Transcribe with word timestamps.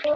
Hey, 0.00 0.08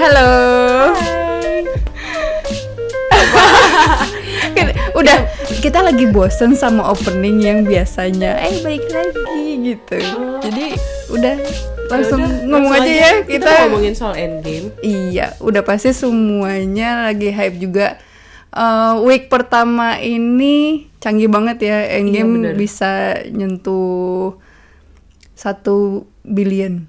halo. 0.00 0.96
Udah, 4.96 5.28
kita 5.60 5.84
lagi 5.84 6.08
bosen 6.08 6.56
sama 6.56 6.88
opening 6.88 7.44
yang 7.44 7.68
biasanya, 7.68 8.40
eh 8.48 8.64
balik 8.64 8.88
lagi 8.88 9.76
gitu. 9.76 10.00
Jadi 10.40 10.80
udah 11.12 11.36
langsung 11.92 12.22
Yaudah, 12.24 12.48
ngomong 12.48 12.72
aja 12.72 12.92
ya 12.92 13.10
kita, 13.22 13.28
kita. 13.28 13.52
ngomongin 13.68 13.94
soal 13.94 14.14
endgame. 14.16 14.72
Iya, 14.80 15.36
udah 15.44 15.62
pasti 15.62 15.92
semuanya 15.92 17.12
lagi 17.12 17.28
hype 17.28 17.60
juga. 17.60 18.00
Eh, 18.52 18.94
week 19.04 19.28
pertama 19.28 20.00
ini 20.00 20.88
canggih 21.00 21.28
banget 21.28 21.58
ya, 21.64 21.78
Endgame 22.00 22.52
bener. 22.52 22.54
bisa 22.56 23.20
nyentuh 23.28 24.36
satu 25.32 26.08
billion, 26.24 26.86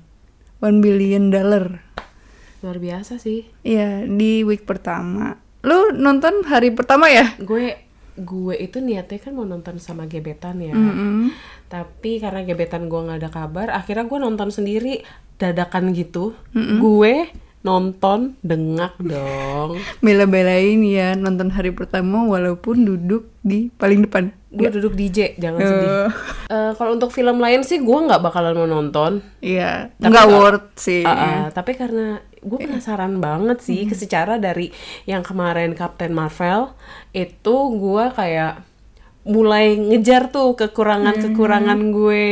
one 0.59 0.79
billion 0.83 1.31
dollar. 1.31 1.83
Luar 2.63 2.79
biasa 2.79 3.19
sih. 3.19 3.47
Iya, 3.63 4.07
di 4.07 4.43
week 4.47 4.63
pertama. 4.63 5.39
Lu 5.63 5.95
nonton 5.95 6.43
hari 6.47 6.71
pertama 6.75 7.07
ya? 7.07 7.31
Gue 7.39 7.75
gue 8.15 8.53
itu 8.57 8.77
niatnya 8.77 9.19
kan 9.19 9.33
mau 9.33 9.45
nonton 9.45 9.77
sama 9.77 10.05
gebetan 10.05 10.61
ya. 10.61 10.73
Mm-mm. 10.73 11.33
Tapi 11.67 12.21
karena 12.21 12.45
gebetan 12.45 12.85
gue 12.85 12.99
nggak 12.99 13.19
ada 13.19 13.31
kabar, 13.33 13.67
akhirnya 13.73 14.05
gue 14.05 14.19
nonton 14.21 14.49
sendiri 14.53 15.01
dadakan 15.37 15.91
gitu. 15.97 16.37
Gue 16.53 17.33
nonton 17.63 18.35
dengak 18.43 18.99
dong. 18.99 19.79
Bela-belain 20.05 20.83
ya 20.83 21.15
nonton 21.15 21.47
hari 21.49 21.71
pertama 21.71 22.27
walaupun 22.27 22.83
duduk 22.83 23.31
di 23.39 23.71
paling 23.79 24.03
depan. 24.05 24.35
Gue 24.53 24.69
duduk 24.69 24.93
DJ, 24.93 25.39
jangan 25.41 25.59
sedih. 25.63 25.89
Eh, 25.89 26.09
Eh, 26.53 26.71
kalau 26.77 26.93
untuk 26.93 27.09
film 27.09 27.41
lain 27.41 27.65
sih 27.65 27.81
gue 27.81 27.99
nggak 28.05 28.21
bakalan 28.21 28.53
mau 28.53 28.69
nonton. 28.69 29.25
Iya, 29.41 29.89
Tapi 29.97 30.11
nggak 30.11 30.27
worth 30.29 30.69
sih. 30.77 31.01
Ah, 31.01 31.17
ah, 31.17 31.43
tapi 31.49 31.73
karena 31.73 32.21
gue 32.43 32.59
penasaran 32.59 33.17
banget 33.23 33.63
sih 33.63 33.87
secara 33.95 34.37
dari 34.37 34.69
yang 35.07 35.23
kemarin 35.23 35.73
Captain 35.73 36.11
Marvel 36.11 36.75
itu 37.15 37.55
gue 37.79 38.05
kayak 38.13 38.61
mulai 39.23 39.79
ngejar 39.79 40.29
tuh 40.35 40.53
kekurangan-kekurangan 40.59 41.79
gue 41.95 42.23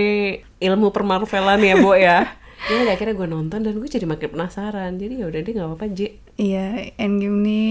ilmu 0.60 0.88
permarvelan 0.92 1.62
ya, 1.64 1.76
Bo 1.80 1.96
ya. 1.96 2.20
Ya 2.62 2.78
udah 2.78 2.94
akhirnya 2.94 3.18
gue 3.18 3.26
nonton 3.26 3.66
dan 3.66 3.74
gue 3.74 3.90
jadi 3.90 4.06
makin 4.06 4.38
penasaran. 4.38 4.94
Jadi 5.02 5.18
ya 5.18 5.26
udah 5.26 5.40
deh 5.42 5.50
nggak 5.50 5.66
apa-apa, 5.66 5.88
J. 5.98 6.14
Iya, 6.38 6.94
Endgame 6.94 7.42
ini 7.42 7.62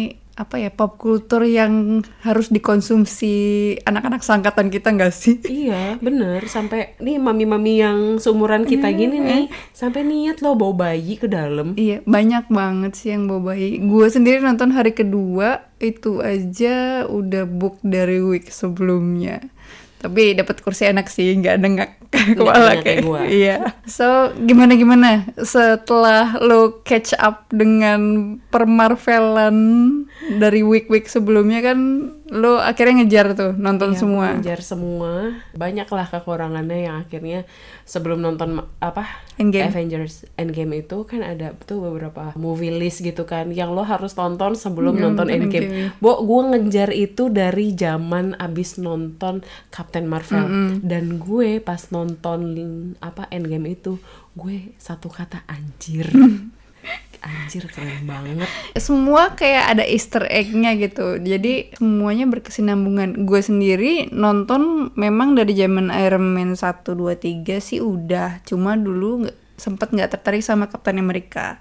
apa 0.41 0.57
ya 0.57 0.73
pop 0.73 0.97
culture 0.97 1.45
yang 1.45 2.01
harus 2.25 2.49
dikonsumsi 2.49 3.77
anak-anak 3.85 4.25
sangkatan 4.25 4.73
kita 4.73 4.89
nggak 4.97 5.13
sih? 5.13 5.37
Iya, 5.61 6.01
bener. 6.01 6.49
Sampai 6.49 6.97
nih 7.05 7.21
mami-mami 7.21 7.85
yang 7.85 8.17
seumuran 8.17 8.65
kita 8.65 8.89
gini 8.97 9.21
nih, 9.21 9.45
sampai 9.77 10.09
niat 10.09 10.41
loh 10.41 10.57
bawa 10.57 10.89
bayi 10.89 11.21
ke 11.21 11.29
dalam. 11.29 11.77
Iya, 11.77 12.01
banyak 12.09 12.49
banget 12.49 12.93
sih 12.97 13.13
yang 13.13 13.29
bawa 13.29 13.53
bayi. 13.53 13.77
Gue 13.85 14.09
sendiri 14.09 14.41
nonton 14.41 14.73
hari 14.73 14.97
kedua 14.97 15.69
itu 15.77 16.25
aja 16.25 17.05
udah 17.05 17.45
book 17.45 17.77
dari 17.85 18.25
week 18.25 18.49
sebelumnya. 18.49 19.45
Tapi 20.01 20.33
dapat 20.33 20.65
kursi 20.65 20.89
enak 20.89 21.13
sih, 21.13 21.37
nggak 21.37 21.57
dengak 21.61 21.91
kepala 22.11 22.81
kayak 22.81 23.05
gua. 23.05 23.23
Iya. 23.41 23.77
So 23.87 24.33
gimana 24.49 24.75
gimana 24.75 25.29
setelah 25.39 26.41
lo 26.41 26.81
catch 26.83 27.15
up 27.21 27.47
dengan 27.53 28.37
permarvelan 28.49 29.57
dari 30.41 30.65
week-week 30.65 31.07
sebelumnya 31.07 31.61
kan 31.61 32.11
lo 32.31 32.63
akhirnya 32.63 33.03
ngejar 33.03 33.35
tuh 33.35 33.53
nonton 33.59 33.91
Iya, 33.91 33.99
semua. 33.99 34.27
Ngejar 34.39 34.61
semua. 34.63 35.13
Banyaklah 35.51 36.07
kekurangannya 36.07 36.87
yang 36.87 36.97
akhirnya 37.03 37.43
sebelum 37.83 38.23
nonton 38.23 38.63
apa 38.79 39.03
Endgame. 39.35 39.67
Avengers 39.67 40.23
Endgame 40.39 40.87
itu 40.87 41.03
kan 41.11 41.27
ada 41.27 41.59
tuh 41.67 41.83
beberapa 41.83 42.31
movie 42.39 42.71
list 42.71 43.03
gitu 43.03 43.27
kan 43.27 43.51
yang 43.51 43.75
lo 43.75 43.83
harus 43.83 44.15
tonton 44.15 44.55
sebelum 44.55 44.95
Iya, 44.95 45.03
nonton 45.11 45.27
Endgame. 45.27 45.67
Endgame. 45.91 45.99
Bo, 45.99 46.23
gue 46.23 46.41
ngejar 46.55 46.95
itu 46.95 47.27
dari 47.29 47.75
zaman 47.75 48.39
abis 48.39 48.79
nonton 48.79 49.43
Captain 49.75 50.07
Marvel 50.07 50.47
dan 50.87 51.19
gue 51.19 51.59
pas 51.59 51.83
nonton 51.91 52.39
apa 53.03 53.27
Endgame 53.35 53.75
itu 53.75 53.99
gue 54.39 54.71
satu 54.79 55.11
kata 55.11 55.43
anjir. 55.51 56.07
anjir 57.31 57.65
keren 57.71 58.05
banget. 58.07 58.49
semua 58.77 59.35
kayak 59.39 59.79
ada 59.79 59.85
easter 59.87 60.27
egg-nya 60.27 60.75
gitu. 60.77 61.19
Jadi 61.23 61.75
semuanya 61.79 62.27
berkesinambungan. 62.27 63.27
Gue 63.27 63.41
sendiri 63.41 64.11
nonton 64.11 64.93
memang 64.99 65.39
dari 65.39 65.55
zaman 65.55 65.95
Iron 65.95 66.35
Man 66.35 66.59
1, 66.59 66.83
2, 66.83 67.17
3 67.17 67.63
sih 67.63 67.79
udah. 67.79 68.43
Cuma 68.43 68.75
dulu 68.75 69.31
sempet 69.61 69.93
nggak 69.93 70.19
tertarik 70.19 70.43
sama 70.43 70.67
Captain 70.67 70.99
America. 70.99 71.61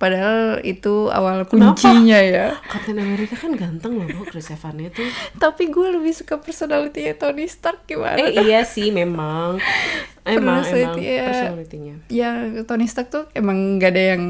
Padahal 0.00 0.64
itu 0.64 1.12
awal 1.12 1.44
kuncinya 1.44 2.16
ya. 2.24 2.56
Captain 2.72 2.96
America 2.96 3.36
kan 3.36 3.52
ganteng 3.52 4.00
loh, 4.00 4.08
Chris 4.24 4.48
Evans 4.48 4.96
tuh. 4.96 5.04
tapi 5.36 5.68
gue 5.68 5.92
lebih 5.92 6.16
suka 6.16 6.40
personality 6.40 7.04
Tony 7.20 7.44
Stark 7.44 7.84
gimana? 7.84 8.16
Eh 8.16 8.48
iya 8.48 8.64
sih 8.64 8.88
memang. 8.88 9.60
Emang 10.24 10.64
emang 10.64 10.96
personality-nya. 10.96 11.94
ya 12.08 12.64
Tony 12.64 12.88
Stark 12.88 13.12
tuh 13.12 13.28
emang 13.36 13.76
nggak 13.76 13.92
ada 13.92 14.02
yang 14.16 14.24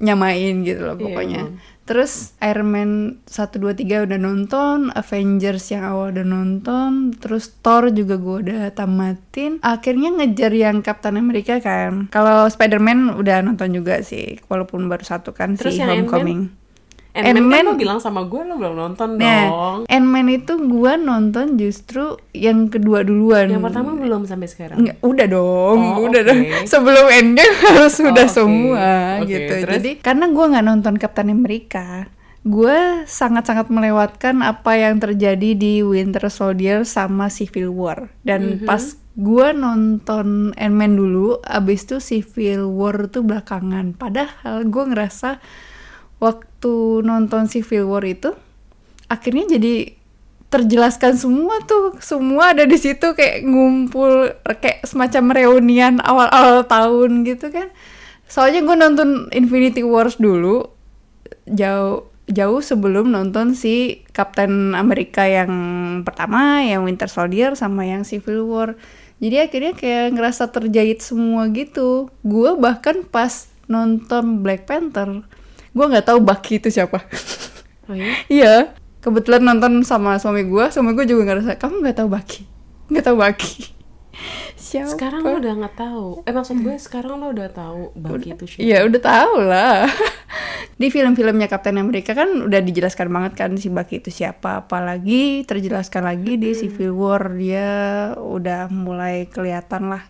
nyamain 0.00 0.64
gitu 0.64 0.80
loh 0.82 0.96
Iya, 0.96 1.04
pokoknya. 1.04 1.42
emang. 1.46 1.78
Terus 1.90 2.38
Iron 2.38 2.70
Man 2.70 2.90
1 3.26 3.58
2 3.58 3.74
3 3.74 4.06
udah 4.06 4.14
nonton, 4.14 4.94
Avengers 4.94 5.74
yang 5.74 5.82
awal 5.82 6.14
udah 6.14 6.22
nonton, 6.22 7.10
terus 7.18 7.50
Thor 7.66 7.90
juga 7.90 8.14
gue 8.14 8.36
udah 8.46 8.70
tamatin. 8.70 9.58
Akhirnya 9.58 10.14
ngejar 10.14 10.54
yang 10.54 10.86
Captain 10.86 11.18
America 11.18 11.58
kan. 11.58 12.06
Kalau 12.14 12.46
Spider-Man 12.46 13.18
udah 13.18 13.42
nonton 13.42 13.74
juga 13.74 14.06
sih, 14.06 14.38
walaupun 14.46 14.86
baru 14.86 15.02
satu 15.02 15.34
kan 15.34 15.58
Terus 15.58 15.74
si 15.74 15.82
Homecoming. 15.82 16.59
Ant-Man 17.12 17.50
kan 17.52 17.64
lo 17.66 17.74
bilang 17.74 17.98
sama 17.98 18.22
gue 18.22 18.40
lo 18.40 18.54
belum 18.54 18.74
nonton 18.74 19.08
Nah, 19.14 19.42
dong. 19.44 19.78
Ant-Man 19.84 20.26
itu 20.28 20.52
gue 20.54 20.92
nonton 20.96 21.46
justru 21.54 22.02
yang 22.30 22.66
kedua 22.66 23.02
duluan. 23.02 23.46
Yang 23.46 23.64
pertama 23.66 23.90
belum 23.94 24.24
sampai 24.24 24.46
sekarang. 24.46 24.78
Nggak, 24.78 24.96
udah 25.00 25.26
dong, 25.26 25.78
Oh, 25.80 26.06
udah 26.06 26.20
oke. 26.20 26.28
dong. 26.28 26.40
Sebelum 26.70 27.06
Endgame 27.08 27.56
harus 27.66 27.94
udah 27.96 28.24
oke. 28.24 28.32
semua 28.32 28.88
Oke, 29.18 29.28
gitu. 29.28 29.52
terus? 29.58 29.74
Jadi 29.76 29.90
karena 29.98 30.24
gue 30.26 30.44
nggak 30.46 30.64
nonton 30.64 30.94
Captain 30.96 31.28
America, 31.28 32.06
gue 32.40 32.78
sangat-sangat 33.04 33.66
melewatkan 33.68 34.40
apa 34.40 34.72
yang 34.74 34.96
terjadi 34.96 35.50
di 35.52 35.82
Winter 35.82 36.24
Soldier 36.26 36.82
sama 36.84 37.26
Civil 37.26 37.68
War. 37.70 38.06
Dan 38.22 38.62
Mhm. 38.62 38.64
pas 38.64 38.80
gue 39.12 39.48
nonton 39.52 40.26
Ant-Man 40.54 40.94
dulu, 40.94 41.42
abis 41.42 41.84
itu 41.84 41.96
Civil 41.98 42.70
War 42.70 43.04
tuh 43.06 43.20
belakangan. 43.20 43.92
Padahal 43.92 44.62
gue 44.64 44.84
ngerasa 44.86 45.42
waktu 46.20 47.02
nonton 47.02 47.48
Civil 47.48 47.88
War 47.88 48.04
itu 48.04 48.36
akhirnya 49.10 49.58
jadi 49.58 49.98
terjelaskan 50.50 51.14
semua 51.14 51.62
tuh 51.64 51.96
semua 52.02 52.52
ada 52.52 52.66
di 52.66 52.74
situ 52.74 53.14
kayak 53.14 53.46
ngumpul 53.46 54.34
kayak 54.58 54.82
semacam 54.82 55.34
reunian 55.34 56.02
awal-awal 56.02 56.66
tahun 56.66 57.22
gitu 57.22 57.54
kan. 57.54 57.70
Soalnya 58.30 58.62
gue 58.62 58.76
nonton 58.78 59.08
Infinity 59.34 59.82
Wars 59.82 60.18
dulu 60.18 60.70
jauh 61.50 62.10
jauh 62.30 62.62
sebelum 62.62 63.10
nonton 63.10 63.58
si 63.58 64.06
Captain 64.14 64.78
America 64.78 65.26
yang 65.26 65.50
pertama 66.06 66.62
yang 66.62 66.86
Winter 66.86 67.10
Soldier 67.10 67.58
sama 67.58 67.86
yang 67.86 68.06
Civil 68.06 68.46
War. 68.46 68.78
Jadi 69.18 69.36
akhirnya 69.38 69.72
kayak 69.74 70.14
ngerasa 70.18 70.50
terjahit 70.50 71.02
semua 71.02 71.50
gitu. 71.50 72.10
Gue 72.26 72.54
bahkan 72.58 73.02
pas 73.06 73.50
nonton 73.70 74.42
Black 74.42 74.66
Panther 74.66 75.22
gue 75.70 75.86
nggak 75.86 76.06
tahu 76.06 76.18
Bucky 76.22 76.58
itu 76.58 76.68
siapa 76.70 77.06
Oh 77.90 77.96
iya? 77.98 78.14
Iya, 78.30 78.54
kebetulan 79.02 79.42
nonton 79.42 79.82
sama 79.82 80.14
suami 80.22 80.46
gue, 80.46 80.64
suami 80.70 80.94
gue 80.94 81.10
juga 81.10 81.26
ngerasa 81.26 81.58
kamu 81.58 81.82
nggak 81.82 81.96
tahu 81.98 82.08
Baki, 82.08 82.42
nggak 82.94 83.04
tahu 83.10 83.16
Baki. 83.18 83.54
Siapa? 84.60 84.92
Sekarang 84.92 85.24
lo 85.24 85.40
udah 85.40 85.54
nggak 85.64 85.76
tahu. 85.80 86.06
Eh 86.28 86.34
maksud 86.36 86.60
gue 86.60 86.76
sekarang 86.76 87.18
lo 87.18 87.32
udah 87.32 87.48
tahu 87.48 87.90
Bucky 87.96 88.36
itu 88.36 88.44
siapa. 88.44 88.62
Iya 88.62 88.78
udah 88.84 89.00
tahu 89.00 89.34
lah. 89.48 89.88
Di 90.80 90.86
film-filmnya 90.92 91.48
Captain 91.48 91.80
America 91.80 92.12
kan 92.12 92.28
udah 92.44 92.60
dijelaskan 92.60 93.08
banget 93.08 93.32
kan 93.40 93.50
si 93.56 93.72
Bucky 93.72 94.04
itu 94.04 94.12
siapa. 94.12 94.60
Apalagi 94.66 95.48
terjelaskan 95.48 96.04
lagi 96.04 96.36
di 96.36 96.52
Civil 96.52 96.92
War 96.92 97.32
dia 97.32 97.70
udah 98.20 98.68
mulai 98.68 99.26
kelihatan 99.32 99.88
lah 99.88 100.04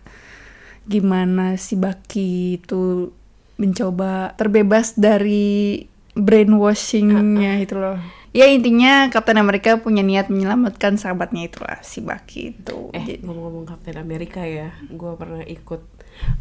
gimana 0.85 1.55
si 1.55 1.79
Bucky 1.79 2.59
itu 2.59 3.15
mencoba 3.61 4.33
terbebas 4.33 4.97
dari 4.97 5.85
brainwashingnya 6.17 7.61
itu 7.61 7.77
loh. 7.77 8.01
Ya 8.33 8.47
intinya 8.47 9.11
Captain 9.13 9.37
America 9.37 9.77
punya 9.77 10.01
niat 10.01 10.33
menyelamatkan 10.33 10.97
sahabatnya 10.97 11.45
itulah 11.45 11.77
si 11.85 12.01
Bucky 12.01 12.57
itu. 12.57 12.89
Eh 12.95 13.21
ngomong-ngomong 13.21 13.69
Captain 13.69 14.01
America 14.01 14.41
ya, 14.41 14.73
gue 14.89 15.13
pernah 15.19 15.43
ikut, 15.45 15.83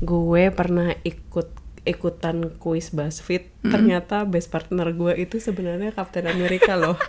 gue 0.00 0.44
pernah 0.55 0.94
ikut 1.05 1.49
ikutan 1.84 2.56
kuis 2.56 2.94
BuzzFeed. 2.94 3.69
Ternyata 3.69 4.25
best 4.25 4.49
partner 4.49 4.88
gue 4.96 5.12
itu 5.20 5.37
sebenarnya 5.43 5.93
Captain 5.93 6.25
America 6.25 6.73
loh. 6.78 6.96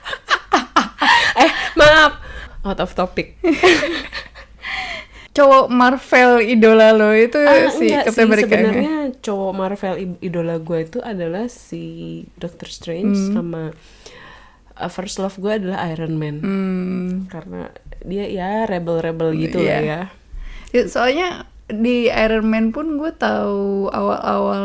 Eh 1.31 1.52
maaf 1.80 2.19
out 2.62 2.80
of 2.81 2.94
topic 2.94 3.38
cowok 5.31 5.72
Marvel 5.72 6.44
idola 6.44 6.92
lo 6.92 7.12
itu 7.12 7.39
Ah, 7.39 7.72
si 7.72 7.88
Captain 7.88 8.12
sih, 8.12 8.24
America 8.24 8.51
sebenarnya 8.51 8.95
cowok 9.18 9.51
Marvel 9.56 9.94
idola 10.19 10.56
gue 10.57 10.80
itu 10.83 11.00
adalah 11.00 11.48
si 11.48 11.83
Doctor 12.36 12.68
Strange 12.68 13.16
Hmm. 13.16 13.33
sama 13.33 13.62
uh, 14.75 14.92
first 14.92 15.18
love 15.18 15.38
gue 15.38 15.54
adalah 15.56 15.88
Iron 15.88 16.19
Man. 16.19 16.36
Hmm, 16.44 17.07
karena 17.28 17.72
dia 18.01 18.25
ya 18.28 18.66
rebel-rebel 18.66 19.31
gitu 19.38 19.62
Iya. 19.62 19.72
lah 19.72 19.81
ya. 19.81 20.01
Ya, 20.72 20.81
soalnya 20.88 21.28
di 21.73 22.07
Iron 22.07 22.45
Man 22.45 22.69
pun 22.69 22.95
gue 22.95 23.12
tahu 23.12 23.88
awal-awal 23.88 24.63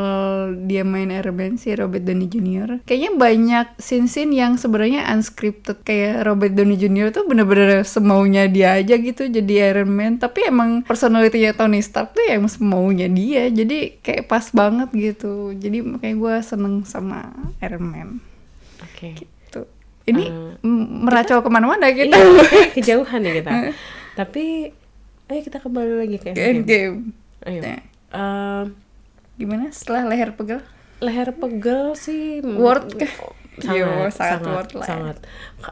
dia 0.62 0.82
main 0.82 1.08
Iron 1.08 1.32
Man 1.32 1.52
si 1.54 1.70
Robert 1.70 2.02
Downey 2.02 2.26
Jr. 2.26 2.82
Kayaknya 2.82 3.12
banyak 3.12 3.66
scene-scene 3.76 4.32
yang 4.32 4.54
sebenarnya 4.54 5.06
unscripted 5.08 5.80
kayak 5.80 6.22
Robert 6.22 6.52
Downey 6.52 6.76
Jr. 6.76 7.10
tuh 7.10 7.24
bener-bener 7.24 7.82
semaunya 7.82 8.46
dia 8.46 8.74
aja 8.74 8.94
gitu 8.94 9.26
jadi 9.26 9.72
Iron 9.72 9.88
Man. 9.88 10.16
Tapi 10.16 10.44
emang 10.44 10.82
personality-nya 10.82 11.52
Tony 11.52 11.78
Stark 11.78 12.12
tuh 12.12 12.24
yang 12.24 12.46
semaunya 12.46 13.06
dia. 13.06 13.46
Jadi 13.46 13.98
kayak 13.98 14.26
pas 14.26 14.50
banget 14.50 14.88
gitu. 14.92 15.50
Jadi 15.52 15.80
makanya 15.80 16.16
gue 16.16 16.34
seneng 16.42 16.74
sama 16.82 17.30
Iron 17.58 17.84
Man. 17.84 18.08
oke 18.78 19.08
Tuh. 19.48 19.66
Ini 20.04 20.22
Eh, 20.22 20.52
m- 20.62 21.02
meracau 21.02 21.40
ke 21.40 21.48
mana-mana 21.48 21.88
kita. 21.88 22.14
Iya, 22.14 22.70
kejauhan 22.74 23.20
ya 23.20 23.32
kita 23.34 23.50
tapi 24.16 24.72
ayo 25.26 25.40
kita 25.40 25.58
kembali 25.58 25.93
lagi 25.99 26.17
ke 26.17 26.31
Ke 26.31 26.43
Endgame 26.44 26.56
Endgame. 26.56 26.99
ayo 27.44 27.61
Nah, 27.62 27.81
Um, 28.08 28.78
Gimana 29.37 29.69
setelah 29.69 30.06
leher 30.06 30.32
pegel? 30.32 30.62
leher 30.99 31.34
pegel 31.34 31.93
sih 31.93 32.38
Worth 32.40 32.94
kah? 32.94 33.12
sangat 33.56 33.75
Yo, 33.75 33.88
sangat 34.06 34.12
sangat 34.12 34.40
sangat, 34.40 34.55
worth 34.55 34.75
lah 34.76 34.87
ya. 34.87 35.14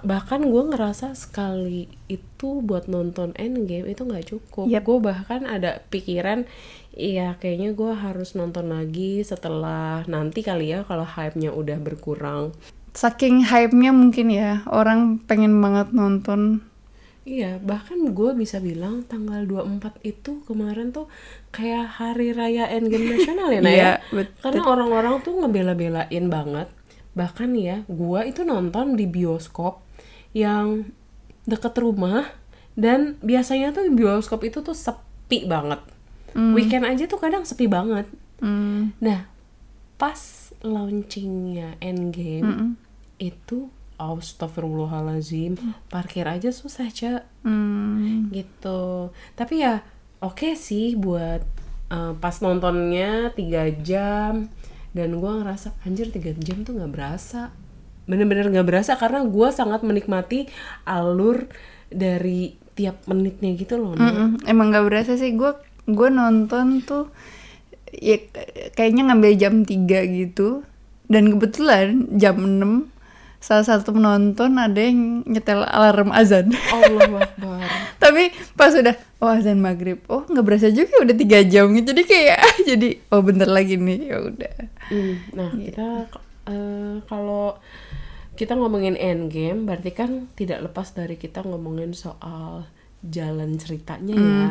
bahkan 0.02 0.40
gue 0.42 0.62
ngerasa 0.66 1.12
sekali 1.14 1.84
itu 2.06 2.60
buat 2.60 2.84
nonton 2.86 3.32
Endgame 3.34 3.86
itu 3.86 4.02
nggak 4.02 4.26
cukup 4.26 4.66
Yep. 4.66 4.82
gue 4.82 4.98
bahkan 5.00 5.40
ada 5.44 5.84
pikiran 5.86 6.44
iya 6.90 7.36
kayaknya 7.38 7.72
gue 7.72 7.92
harus 7.94 8.32
nonton 8.32 8.68
lagi 8.68 9.20
setelah 9.20 10.00
nanti 10.04 10.40
kali 10.40 10.70
ya 10.70 10.82
kalau 10.82 11.04
hype-nya 11.04 11.48
udah 11.50 11.78
berkurang 11.78 12.52
Saking 12.92 13.42
hype-nya 13.44 13.90
mungkin 13.90 14.30
ya, 14.30 14.62
orang 14.64 15.18
pengen 15.20 15.58
banget 15.58 15.90
nonton. 15.90 16.62
Iya, 17.24 17.56
bahkan 17.56 18.12
gue 18.12 18.30
bisa 18.36 18.60
bilang 18.60 19.00
tanggal 19.08 19.48
24 19.48 19.96
itu 20.04 20.44
kemarin 20.44 20.92
tuh 20.92 21.08
kayak 21.50 21.96
hari 21.96 22.36
raya 22.36 22.68
Endgame 22.68 23.16
nasional 23.16 23.48
ya, 23.48 23.60
Naya. 23.64 23.72
Iya, 23.74 23.92
betul. 24.12 24.40
Karena 24.44 24.62
orang-orang 24.68 25.14
tuh 25.24 25.40
ngebela-belain 25.40 26.26
banget. 26.28 26.68
Bahkan 27.16 27.50
ya, 27.56 27.80
gue 27.88 28.20
itu 28.28 28.44
nonton 28.44 28.92
di 28.92 29.08
bioskop 29.08 29.80
yang 30.36 30.92
deket 31.48 31.72
rumah 31.80 32.28
dan 32.76 33.16
biasanya 33.24 33.72
tuh 33.72 33.88
bioskop 33.88 34.44
itu 34.44 34.60
tuh 34.60 34.76
sepi 34.76 35.48
banget. 35.48 35.80
Weekend 36.34 36.82
aja 36.84 37.06
tuh 37.06 37.22
kadang 37.22 37.46
sepi 37.46 37.70
banget. 37.70 38.10
Hmm, 38.42 38.90
Nah, 38.98 39.30
pas 39.94 40.18
launchingnya 40.60 41.78
Endgame 41.78 42.74
itu 43.16 43.70
Astagfirullahalazim 43.98 45.56
parkir 45.88 46.26
aja 46.26 46.50
susah 46.50 46.90
cak 46.90 47.22
hmm, 47.46 48.34
gitu 48.34 49.14
tapi 49.38 49.62
ya 49.62 49.82
oke 50.22 50.54
sih 50.58 50.98
buat 50.98 51.42
eh, 51.92 52.12
pas 52.18 52.36
nontonnya 52.42 53.30
tiga 53.32 53.70
jam 53.70 54.50
dan 54.94 55.10
gua 55.18 55.42
ngerasa 55.42 55.74
anjir 55.86 56.10
tiga 56.10 56.34
jam 56.38 56.62
tuh 56.62 56.78
nggak 56.78 56.92
berasa 56.92 57.50
bener-bener 58.04 58.52
nggak 58.52 58.68
berasa 58.68 59.00
karena 59.00 59.24
gua 59.24 59.48
sangat 59.50 59.80
menikmati 59.80 60.46
alur 60.84 61.48
dari 61.94 62.64
tiap 62.74 63.06
menitnya 63.06 63.54
gitu 63.54 63.78
loh 63.78 63.94
Nak. 63.94 64.02
mm-mm. 64.02 64.30
Emang 64.44 64.74
gak 64.74 64.86
berasa 64.90 65.14
sih, 65.14 65.32
gue 65.38 65.54
gue 65.86 66.08
nonton 66.10 66.82
tuh 66.82 67.08
ya 67.94 68.18
kayaknya 68.74 69.10
ngambil 69.10 69.32
jam 69.38 69.54
3 69.62 70.18
gitu. 70.18 70.66
Dan 71.06 71.36
kebetulan 71.36 72.10
jam 72.18 72.36
6 72.42 72.90
salah 73.44 73.60
satu 73.60 73.92
penonton 73.92 74.56
ada 74.56 74.80
yang 74.80 75.20
nyetel 75.28 75.68
alarm 75.68 76.08
azan. 76.16 76.48
Allah 76.72 77.04
Akbar 77.28 77.60
Tapi 78.00 78.32
pas 78.56 78.72
udah 78.72 78.96
oh 79.20 79.28
azan 79.28 79.60
maghrib, 79.60 80.00
oh 80.08 80.24
nggak 80.24 80.44
berasa 80.48 80.72
juga 80.72 81.04
udah 81.04 81.12
tiga 81.12 81.44
jam 81.44 81.68
gitu. 81.76 81.92
Jadi 81.92 82.02
kayak 82.08 82.40
jadi 82.72 82.88
oh 83.12 83.20
bentar 83.20 83.44
lagi 83.52 83.76
nih 83.76 84.00
ya 84.08 84.16
udah. 84.24 84.56
Hmm, 84.88 85.14
nah 85.36 85.52
kita 85.52 86.08
eh, 86.48 86.96
kalau 87.04 87.60
kita 88.34 88.56
ngomongin 88.56 88.96
endgame 88.96 89.68
berarti 89.68 89.92
kan 89.92 90.32
tidak 90.32 90.64
lepas 90.64 90.96
dari 90.96 91.20
kita 91.20 91.44
ngomongin 91.44 91.92
soal 91.92 92.64
jalan 93.04 93.60
ceritanya 93.60 94.16
ya. 94.16 94.48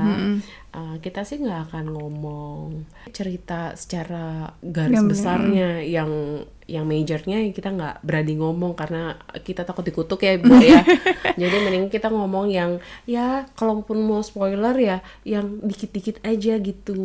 Eh, 0.74 0.96
kita 1.06 1.22
sih 1.22 1.38
nggak 1.38 1.70
akan 1.70 1.86
ngomong 1.94 2.86
cerita 3.14 3.78
secara 3.78 4.58
garis 4.62 4.98
Gamblang. 4.98 5.10
besarnya 5.10 5.70
yang 5.86 6.42
yang 6.66 6.90
majornya 6.90 7.46
kita 7.54 7.70
nggak 7.76 8.02
berani 8.02 8.40
ngomong 8.40 8.74
karena 8.74 9.14
kita 9.46 9.70
takut 9.70 9.86
dikutuk 9.86 10.26
ya 10.26 10.38
bu 10.42 10.54
ya. 10.58 10.82
Jadi 11.42 11.56
mending 11.66 11.94
kita 11.94 12.10
ngomong 12.10 12.50
yang 12.50 12.82
ya 13.06 13.46
kalaupun 13.54 14.02
mau 14.02 14.26
spoiler 14.26 14.74
ya 14.82 14.98
yang 15.26 15.62
dikit-dikit 15.62 16.26
aja 16.26 16.58
gitu. 16.58 16.98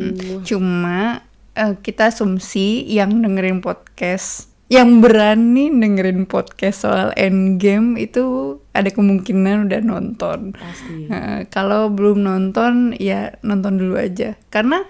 Cuma 0.45 1.21
eh, 1.53 1.73
kita 1.77 2.09
asumsi 2.09 2.89
yang 2.89 3.21
dengerin 3.21 3.61
podcast 3.61 4.48
yang 4.69 5.01
berani 5.01 5.73
dengerin 5.73 6.29
podcast 6.29 6.85
soal 6.85 7.09
Endgame 7.17 7.97
itu 7.97 8.57
ada 8.71 8.93
kemungkinan 8.93 9.65
udah 9.65 9.81
nonton. 9.81 10.53
Pasti. 10.53 11.09
Nah, 11.09 11.49
kalau 11.49 11.89
belum 11.89 12.21
nonton 12.21 12.93
ya 12.95 13.33
nonton 13.41 13.81
dulu 13.81 13.97
aja 13.97 14.37
karena 14.53 14.85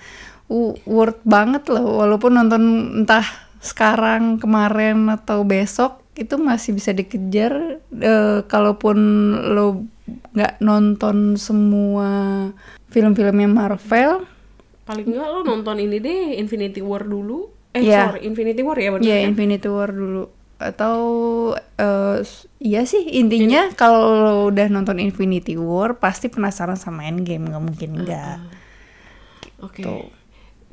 worth 0.84 1.24
banget 1.24 1.72
loh 1.72 2.04
walaupun 2.04 2.36
nonton 2.36 2.64
entah 3.04 3.24
sekarang 3.64 4.40
kemarin 4.40 5.08
atau 5.08 5.48
besok 5.48 6.04
itu 6.20 6.36
masih 6.36 6.75
bisa 6.75 6.92
dikejar 6.92 7.80
Eh, 7.90 8.40
kalaupun 8.48 8.98
lo 9.52 9.84
nggak 10.32 10.64
nonton 10.64 11.36
semua 11.36 12.48
film-filmnya 12.94 13.50
Marvel 13.50 14.24
Paling 14.88 15.06
nggak 15.06 15.30
lo 15.30 15.40
nonton 15.46 15.78
ini 15.78 16.02
deh 16.02 16.42
Infinity 16.42 16.82
War 16.82 17.06
dulu. 17.06 17.59
Eh 17.75 17.86
Iya. 17.86 18.10
sorry 18.10 18.25
Infinity 18.25 18.62
War 18.66 18.77
ya 18.77 18.89
benar 18.94 19.06
ya 19.06 19.16
kan? 19.21 19.27
Infinity 19.30 19.68
War 19.69 19.89
dulu 19.94 20.24
atau 20.60 20.98
s- 22.20 22.51
iya 22.60 22.84
sih 22.84 23.00
intinya 23.15 23.72
kalau 23.72 24.01
lo 24.20 24.34
udah 24.51 24.67
nonton 24.67 25.00
Infinity 25.00 25.55
War 25.55 25.96
pasti 25.96 26.27
penasaran 26.27 26.75
sama 26.75 27.08
Endgame 27.08 27.48
nggak 27.48 27.63
mungkin 27.63 27.89
enggak 28.03 28.44
Oke. 29.60 29.84
Tuh. 29.84 30.08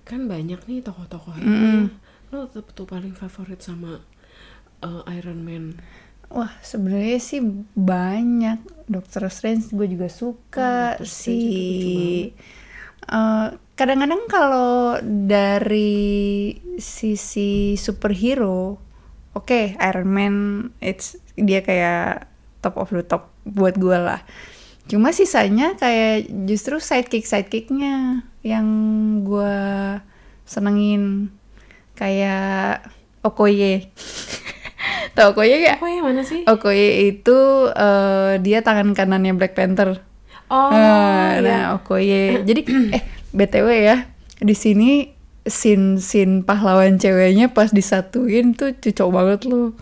Kan 0.07 0.31
banyak 0.31 0.63
nih 0.63 0.79
tokoh-tokohnya. 0.79 1.91
Lo 2.31 2.47
tetep 2.47 2.71
tuh 2.71 2.87
paling 2.87 3.19
favorit 3.19 3.59
sama 3.59 3.99
uh, 4.79 5.03
Iron 5.11 5.43
Man. 5.43 5.83
Wah, 6.31 6.55
sebenarnya 6.63 7.19
sih 7.19 7.43
banyak. 7.75 8.63
Doctor 8.87 9.27
Strange 9.27 9.75
gue 9.75 9.87
juga 9.91 10.07
suka 10.07 10.95
Oh, 10.95 11.03
Doctor 11.03 11.11
si 11.11 11.39
Eh, 13.07 13.47
kadang-kadang 13.79 14.27
kalau 14.27 14.99
dari 15.07 16.51
sisi 16.81 17.79
superhero, 17.79 18.83
oke 19.37 19.79
Iron 19.79 20.11
Man 20.11 20.35
it's 20.83 21.15
dia 21.39 21.63
kayak 21.63 22.27
top 22.65 22.75
of 22.83 22.91
the 22.91 23.07
top 23.07 23.31
buat 23.47 23.79
gue 23.79 23.95
lah. 23.95 24.27
Cuma 24.91 25.15
sisanya 25.15 25.79
kayak 25.79 26.31
justru 26.51 26.83
sidekick 26.83 27.27
sidekicknya 27.27 28.27
yang 28.43 28.67
gue 29.23 29.59
senengin 30.47 31.31
kayak 31.95 32.87
Okoye. 33.23 33.91
Tau 35.19 35.35
Okoye 35.35 35.63
gak? 35.63 35.79
Ya 35.83 36.03
mana 36.03 36.23
sih? 36.23 36.43
Okoye 36.47 37.11
itu 37.11 37.39
eh, 37.71 38.39
dia 38.43 38.67
tangan 38.67 38.95
kanannya 38.99 39.35
Black 39.35 39.55
Panther. 39.55 40.03
Oh, 40.51 40.71
iya. 40.71 41.43
nah 41.43 41.63
Okoye. 41.79 42.43
Jadi 42.47 42.61
eh 42.97 43.03
btw 43.37 43.69
ya 43.69 43.97
di 44.41 44.55
sini 44.57 45.13
scene 45.47 46.03
scene 46.03 46.43
pahlawan 46.43 46.99
ceweknya 46.99 47.53
pas 47.53 47.71
disatuin 47.71 48.55
tuh 48.57 48.75
cocok 48.79 49.09
banget 49.11 49.41
loh. 49.49 49.75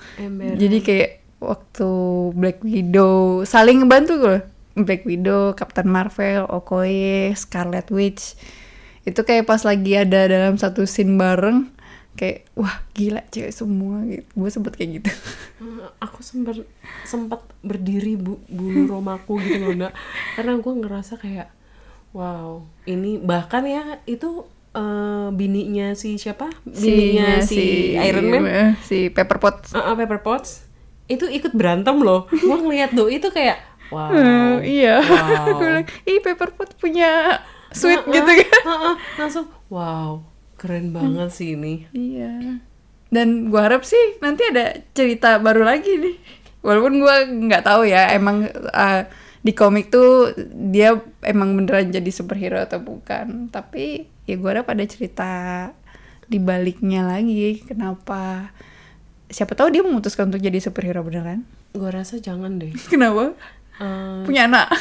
Jadi 0.56 0.78
kayak 0.84 1.10
waktu 1.40 1.90
Black 2.36 2.60
Widow 2.64 3.44
saling 3.48 3.84
ngebantu 3.84 4.14
loh. 4.20 4.40
Black 4.74 5.06
Widow, 5.06 5.54
Captain 5.54 5.86
Marvel, 5.86 6.50
Okoye, 6.50 7.30
Scarlet 7.38 7.86
Witch. 7.94 8.34
Itu 9.06 9.22
kayak 9.22 9.46
pas 9.46 9.62
lagi 9.62 9.94
ada 9.94 10.26
dalam 10.26 10.58
satu 10.58 10.82
scene 10.82 11.14
bareng 11.14 11.70
kayak 12.14 12.46
wah 12.54 12.82
gila 12.90 13.22
cewek 13.28 13.50
semua 13.50 14.02
gitu. 14.04 14.22
Gue 14.32 14.48
sempet 14.48 14.72
kayak 14.72 14.90
gitu. 14.98 15.10
Eh, 15.60 15.88
aku 15.98 16.20
sempat 16.20 16.62
sempat 17.02 17.42
berdiri 17.60 18.14
bu, 18.14 18.38
bulu 18.46 18.86
romaku 18.92 19.38
gitu 19.40 19.58
loh 19.60 19.74
nak 19.76 19.92
karena 20.34 20.56
gue 20.56 20.72
ngerasa 20.74 21.14
kayak 21.16 21.48
wow 22.10 22.62
ini 22.84 23.18
bahkan 23.18 23.62
ya 23.62 23.82
itu 24.04 24.46
eh, 24.72 25.28
bininya 25.30 25.92
si 25.92 26.14
siapa? 26.14 26.50
Si- 26.66 26.86
Bininya 26.86 27.38
si, 27.40 27.94
Iron 27.96 28.26
Man, 28.26 28.44
si 28.80 29.06
Pepper 29.08 29.38
Potts. 29.38 29.70
uh, 29.70 29.90
uh, 29.90 29.94
Pepper 29.94 30.18
Potts 30.18 30.62
itu 31.04 31.26
ikut 31.26 31.52
berantem 31.52 31.98
loh. 31.98 32.24
Gua 32.32 32.56
ngeliat 32.56 32.90
doi 32.90 33.18
itu 33.18 33.28
kayak 33.28 33.60
wow. 33.90 34.08
Eh, 34.14 34.80
iya. 34.80 34.98
Wow. 34.98 35.46
Gue 35.46 35.54
bilang, 35.60 35.84
ih 36.04 36.18
Pepper 36.18 36.50
Potts 36.50 36.74
punya 36.74 37.38
sweet 37.70 38.00
Uh-uh, 38.00 38.14
gitu 38.14 38.32
kan. 38.40 38.62
uh-uh, 38.64 38.94
langsung 39.16 39.44
wow, 39.68 40.22
keren 40.64 40.96
banget 40.96 41.28
sih 41.28 41.52
ini. 41.52 41.84
Iya. 41.92 42.56
Dan 43.12 43.52
gua 43.52 43.68
harap 43.68 43.84
sih 43.84 44.16
nanti 44.24 44.48
ada 44.48 44.80
cerita 44.96 45.36
baru 45.36 45.60
lagi 45.60 45.92
nih. 46.00 46.16
Walaupun 46.64 46.96
gua 46.96 47.20
nggak 47.28 47.60
tahu 47.62 47.84
ya 47.84 48.08
emang 48.16 48.48
uh, 48.72 49.04
di 49.44 49.52
komik 49.52 49.92
tuh 49.92 50.32
dia 50.72 50.96
emang 51.20 51.52
beneran 51.52 51.92
jadi 51.92 52.08
superhero 52.08 52.56
atau 52.56 52.80
bukan. 52.80 53.52
Tapi 53.52 54.08
ya 54.24 54.40
gua 54.40 54.56
harap 54.56 54.72
ada 54.72 54.88
cerita 54.88 55.30
di 56.24 56.40
baliknya 56.40 57.04
lagi. 57.04 57.60
Kenapa? 57.60 58.48
Siapa 59.28 59.52
tahu 59.52 59.68
dia 59.68 59.84
memutuskan 59.84 60.32
untuk 60.32 60.40
jadi 60.40 60.56
superhero 60.64 61.04
beneran. 61.04 61.44
Gua 61.76 61.92
rasa 61.92 62.16
jangan 62.16 62.56
deh. 62.56 62.72
Kenapa? 62.92 63.36
Eh, 63.76 64.24
Punya 64.24 64.48
anak. 64.48 64.72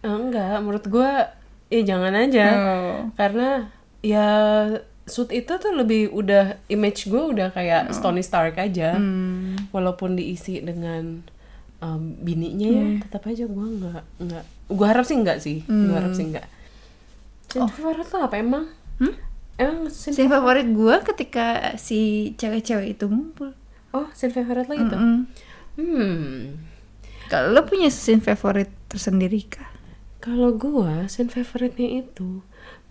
eh, 0.00 0.06
enggak, 0.06 0.62
menurut 0.62 0.86
gua 0.86 1.34
ya 1.66 1.82
jangan 1.82 2.14
aja. 2.14 2.46
Oh. 2.54 2.96
Karena 3.18 3.66
ya 4.04 4.26
suit 5.02 5.30
itu 5.34 5.50
tuh 5.58 5.72
lebih 5.74 6.14
udah 6.14 6.62
image 6.70 7.10
gue 7.10 7.22
udah 7.34 7.50
kayak 7.50 7.90
Tony 7.98 8.22
Stark 8.22 8.58
aja. 8.58 8.96
Hmm. 8.96 9.58
Walaupun 9.74 10.14
diisi 10.14 10.62
dengan 10.62 11.22
um, 11.82 12.02
bininya 12.22 12.70
ya, 12.70 12.86
tetap 13.06 13.26
aja 13.26 13.44
gue 13.44 13.66
nggak 13.82 14.02
nggak. 14.22 14.44
Gue 14.72 14.86
harap 14.86 15.04
sih 15.04 15.16
enggak 15.18 15.38
sih. 15.42 15.66
Gue 15.66 15.96
harap 15.96 16.14
sih 16.14 16.26
enggak. 16.30 16.46
Scene 17.52 17.68
favorit 17.68 18.08
lo 18.08 18.18
apa 18.24 18.36
emang? 18.40 18.64
Hmm? 18.96 19.14
Emang 19.60 19.92
scene, 19.92 20.16
Scene 20.16 20.30
favorit 20.32 20.64
gua 20.72 21.04
ketika 21.04 21.76
si 21.76 22.32
cewek-cewek 22.40 22.96
itu 22.96 23.04
ngumpul. 23.04 23.52
oh 23.92 24.08
scene 24.16 24.32
favorit 24.32 24.64
lo 24.72 24.74
itu? 24.80 24.96
Mm-mm. 24.96 25.18
Hmm. 25.76 26.56
Kalau 27.28 27.52
lo 27.52 27.68
punya 27.68 27.92
scene 27.92 28.24
favorit 28.24 28.72
tersendiri 28.88 29.44
kah? 29.44 29.68
Kalau 30.24 30.56
gua 30.56 31.04
scene 31.12 31.28
favoritnya 31.28 32.00
itu 32.00 32.40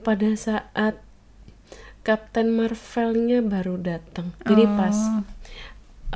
pada 0.06 0.30
saat 0.38 1.02
Captain 2.02 2.50
Marvelnya 2.50 3.46
baru 3.46 3.78
datang. 3.78 4.34
Jadi 4.42 4.64
pas 4.66 4.98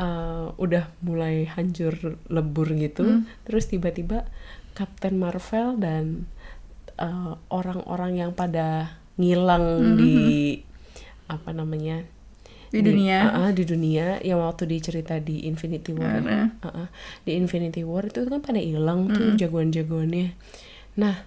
uh, 0.01 0.49
udah 0.57 0.89
mulai 1.05 1.45
hancur 1.45 2.17
lebur 2.27 2.73
gitu, 2.73 3.21
terus 3.45 3.69
tiba-tiba 3.69 4.25
Captain 4.73 5.15
Marvel 5.15 5.77
dan 5.77 6.25
uh, 6.99 7.39
orang-orang 7.53 8.19
yang 8.19 8.31
pada 8.35 8.97
ngilang 9.15 9.95
di 9.95 10.59
apa 11.25 11.55
namanya 11.55 12.03
Di 12.69 12.83
dunia. 12.83 13.31
uh, 13.31 13.37
uh, 13.47 13.51
di 13.55 13.63
dunia 13.63 14.19
yang 14.19 14.43
waktu 14.43 14.67
dicerita 14.67 15.15
di 15.23 15.47
Infinity 15.47 15.95
War. 15.95 16.19
Uh, 16.21 16.67
uh. 16.67 16.87
di 17.23 17.39
Infinity 17.39 17.87
War 17.87 18.11
itu 18.11 18.27
kan 18.27 18.43
pada 18.43 18.59
hilang 18.59 19.07
tuh 19.09 19.39
jagoan-jagoannya 19.39 20.35
nah 20.99 21.23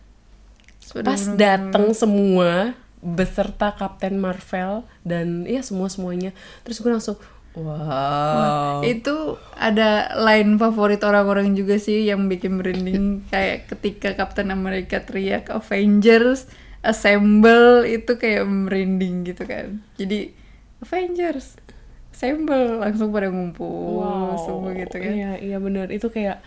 pas 1.05 1.23
datang 1.37 1.93
semua 1.93 2.73
beserta 2.99 3.75
Captain 3.79 4.19
Marvel 4.19 4.83
dan 5.07 5.47
ya 5.47 5.63
semua 5.63 5.87
semuanya 5.87 6.35
terus 6.67 6.83
gue 6.83 6.91
langsung 6.91 7.19
wow. 7.59 8.81
Itu 8.85 9.37
ada 9.59 10.15
line 10.15 10.57
favorit 10.57 11.03
orang-orang 11.03 11.55
juga 11.59 11.77
sih 11.81 12.07
yang 12.07 12.31
bikin 12.31 12.61
merinding. 12.61 13.05
Kayak 13.33 13.71
ketika 13.75 14.15
Captain 14.15 14.55
America 14.55 15.03
teriak 15.03 15.51
Avengers 15.51 16.47
assemble. 16.85 17.83
Itu 17.85 18.17
kayak 18.17 18.47
merinding 18.47 19.27
gitu 19.27 19.43
kan. 19.45 19.83
Jadi 19.99 20.31
Avengers 20.83 21.59
assemble. 22.15 22.79
Langsung 22.79 23.11
pada 23.11 23.29
ngumpul 23.33 24.07
semua 24.47 24.71
gitu 24.79 24.97
kan. 24.99 25.13
iya 25.13 25.33
iya 25.43 25.59
bener. 25.59 25.91
Itu 25.91 26.09
kayak 26.13 26.41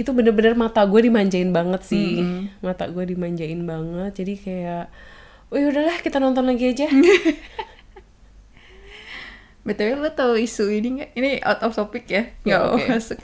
itu 0.00 0.10
bener-bener 0.16 0.56
mata 0.56 0.80
gue 0.84 1.00
dimanjain 1.08 1.52
banget 1.52 1.82
sih. 1.84 2.20
Mata 2.60 2.88
gue 2.88 3.04
dimanjain 3.08 3.64
banget. 3.64 4.12
Jadi 4.20 4.34
kayak 4.36 4.86
Wih 5.48 5.64
udahlah 5.72 5.96
kita 6.04 6.20
nonton 6.20 6.44
lagi 6.44 6.76
aja 6.76 6.86
BTW 9.64 10.00
lo 10.00 10.08
tau 10.16 10.32
isu 10.32 10.72
ini 10.72 10.88
nggak? 10.96 11.10
Ini 11.12 11.30
out 11.44 11.60
of 11.60 11.76
topic 11.76 12.08
ya, 12.08 12.32
nggak 12.40 12.60
mau 12.60 12.80
oke. 12.80 12.88
masuk. 12.88 13.18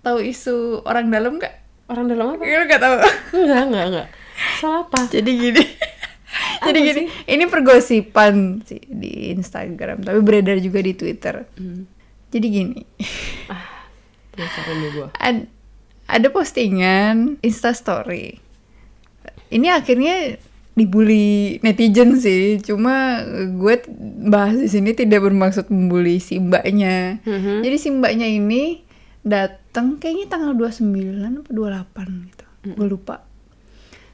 Tahu 0.00 0.18
isu 0.24 0.80
orang 0.84 1.12
dalam 1.12 1.36
nggak? 1.36 1.60
orang 1.92 2.08
dalam 2.08 2.32
apa 2.32 2.44
lo 2.48 2.64
nggak 2.64 2.80
tahu. 2.80 2.96
enggak 3.44 3.62
enggak 3.68 3.84
enggak 3.92 4.08
salah 4.56 4.88
apa 4.88 4.98
Jadi 5.12 5.30
gini. 5.36 5.64
Jadi 6.64 6.78
Apa 6.78 6.88
gini, 6.88 7.02
ini 7.28 7.44
pergosipan 7.44 8.64
sih 8.64 8.80
di 8.88 9.34
Instagram, 9.36 10.00
tapi 10.00 10.22
beredar 10.24 10.56
juga 10.62 10.80
di 10.80 10.96
Twitter. 10.96 11.44
Hmm. 11.58 11.84
Jadi 12.32 12.46
gini, 12.48 12.80
nih 14.32 14.88
gue 14.96 15.08
ad- 15.12 15.50
ada 16.08 16.28
postingan 16.32 17.36
Insta 17.44 17.76
Story. 17.76 18.40
Ini 19.52 19.76
akhirnya 19.76 20.40
dibully 20.72 21.60
netizen 21.60 22.16
sih, 22.16 22.56
cuma 22.64 23.20
gue 23.52 23.74
bahas 24.24 24.56
di 24.56 24.68
sini 24.72 24.96
tidak 24.96 25.20
bermaksud 25.28 25.68
membuli 25.68 26.16
si 26.16 26.40
mbaknya. 26.40 27.20
Mhm. 27.28 27.60
Jadi 27.60 27.76
si 27.76 27.88
mbaknya 27.92 28.24
ini 28.24 28.80
datang 29.20 30.00
kayaknya 30.00 30.26
tanggal 30.32 30.52
29 30.56 31.44
atau 31.44 31.52
28 31.52 32.28
gitu. 32.32 32.46
Gue 32.72 32.86
lupa. 32.88 33.26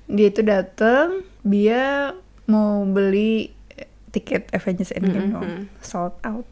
Dia 0.08 0.32
itu 0.32 0.42
datang, 0.42 1.22
dia 1.46 2.16
mau 2.48 2.82
beli 2.88 3.52
eh, 3.76 3.86
tiket 4.10 4.50
Avengers 4.50 4.90
Endgame 4.96 5.30
dong. 5.30 5.50
Sold 5.84 6.16
out. 6.26 6.48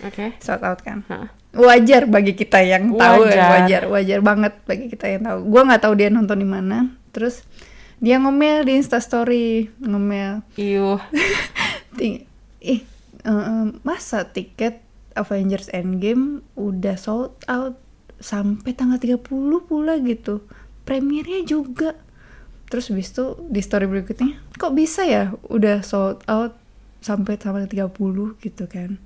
oke 0.00 0.40
Sold 0.40 0.62
out 0.64 0.80
kan. 0.80 1.04
Hah. 1.10 1.28
Wajar 1.50 2.06
bagi 2.06 2.38
kita 2.38 2.62
yang 2.62 2.94
tahu 2.94 3.26
Wajar. 3.26 3.34
ya, 3.34 3.44
wajar, 3.50 3.82
wajar 3.90 4.18
banget 4.22 4.54
bagi 4.64 4.86
kita 4.86 5.06
yang 5.10 5.22
tahu. 5.26 5.38
Gua 5.50 5.66
nggak 5.66 5.82
tahu 5.82 5.94
dia 5.98 6.08
nonton 6.08 6.38
di 6.38 6.46
mana. 6.46 6.94
Terus 7.10 7.42
dia 8.00 8.16
ngomel 8.16 8.64
di 8.64 8.80
Insta 8.80 8.96
Story, 8.96 9.68
ngomel. 9.84 10.40
Ting- 12.00 12.24
ih 12.60 12.80
eh, 13.24 13.66
masa 13.84 14.24
tiket 14.28 14.80
Avengers 15.12 15.68
Endgame 15.72 16.40
udah 16.56 16.96
sold 16.96 17.36
out 17.44 17.76
sampai 18.20 18.72
tanggal 18.72 18.96
30 18.96 19.20
pula 19.68 20.00
gitu. 20.00 20.40
Premiernya 20.88 21.44
juga. 21.44 21.96
Terus 22.72 22.88
habis 22.88 23.12
itu 23.12 23.36
di 23.50 23.60
story 23.60 23.84
berikutnya 23.84 24.38
kok 24.56 24.72
bisa 24.72 25.02
ya 25.02 25.34
udah 25.50 25.82
sold 25.82 26.22
out 26.30 26.54
sampai 27.04 27.36
tanggal 27.36 27.68
30 27.68 27.92
gitu 28.40 28.64
kan? 28.64 28.96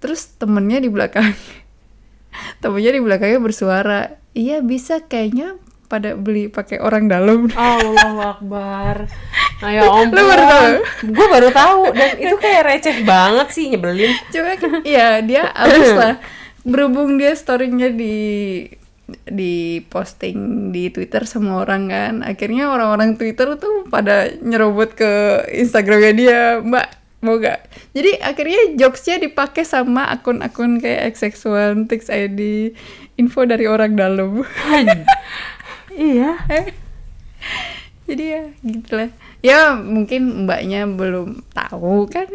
Terus 0.00 0.32
temennya 0.40 0.80
di 0.80 0.88
belakang 0.88 1.36
temennya 2.62 2.96
di 2.96 3.02
belakangnya 3.02 3.40
bersuara 3.42 4.00
iya 4.32 4.62
bisa 4.62 5.02
kayaknya 5.04 5.58
pada 5.90 6.14
beli 6.14 6.46
pakai 6.46 6.78
orang 6.78 7.10
dalam 7.10 7.50
Allahu 7.50 8.18
Akbar. 8.22 8.96
Nah, 9.60 9.76
ya 9.76 9.84
ampun. 9.84 10.16
Lu 10.16 10.24
baru 10.24 10.44
tahu? 10.48 10.72
Gue 11.12 11.26
baru 11.28 11.48
tahu 11.52 11.80
dan 11.92 12.16
itu 12.16 12.32
kayak 12.40 12.62
receh 12.64 12.96
banget 13.04 13.52
sih 13.52 13.68
nyebelin. 13.68 14.08
Cuma 14.32 14.56
kan, 14.56 14.80
ya 14.88 15.20
dia 15.20 15.52
abis 15.68 15.92
lah. 15.92 16.16
Berhubung 16.64 17.20
dia 17.20 17.36
storynya 17.36 17.92
di 17.92 18.16
di 19.28 19.84
posting 19.92 20.72
di 20.72 20.88
Twitter 20.88 21.28
sama 21.28 21.60
orang 21.60 21.92
kan, 21.92 22.14
akhirnya 22.24 22.72
orang-orang 22.72 23.20
Twitter 23.20 23.52
tuh 23.60 23.84
pada 23.92 24.32
nyerobot 24.40 24.96
ke 24.96 25.44
Instagramnya 25.52 26.12
dia, 26.16 26.40
Mbak 26.64 26.88
mau 27.20 27.36
gak? 27.36 27.68
Jadi 27.92 28.16
akhirnya 28.16 28.80
jokesnya 28.80 29.20
dipakai 29.20 29.64
sama 29.68 30.08
akun-akun 30.08 30.80
kayak 30.80 31.12
XX1, 31.12 31.84
Tix 31.84 32.08
ID, 32.08 32.72
info 33.20 33.44
dari 33.44 33.68
orang 33.68 33.92
dalam. 33.92 34.40
Iya. 35.92 36.30
Jadi 38.06 38.24
ya 38.26 38.42
gitu 38.60 38.90
lah. 38.92 39.10
Ya 39.40 39.60
mungkin 39.72 40.44
mbaknya 40.44 40.84
belum 40.84 41.46
tahu 41.50 42.04
kan, 42.06 42.26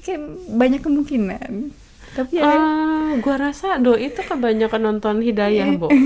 kan 0.00 0.20
banyak 0.48 0.80
kemungkinan. 0.80 1.70
Tapi 2.12 2.36
ya 2.36 2.44
Ah, 2.44 3.10
gua 3.18 3.40
rasa 3.40 3.78
do 3.78 3.94
itu 3.94 4.20
kebanyakan 4.20 4.82
nonton 4.84 5.20
Hidayah, 5.20 5.72
Bo. 5.74 5.88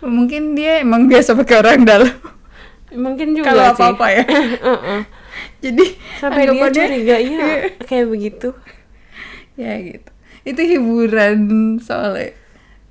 mungkin 0.00 0.54
dia 0.54 0.80
emang 0.80 1.06
biasa 1.06 1.34
pakai 1.34 1.56
orang 1.58 1.82
dalam. 1.82 2.14
Mungkin 2.90 3.34
juga 3.34 3.52
Kalau 3.52 3.64
sih. 3.66 3.72
apa-apa 3.74 4.06
ya. 4.10 4.24
Heeh. 4.68 5.00
Jadi 5.60 5.84
Sampai 6.16 6.42
dia 6.42 6.50
anggapannya- 6.50 6.88
curiganya 6.88 7.48
kayak 7.80 8.06
begitu. 8.06 8.48
ya 9.54 9.76
gitu. 9.76 10.10
Itu 10.42 10.60
hiburan 10.60 11.38
soalnya 11.78 12.32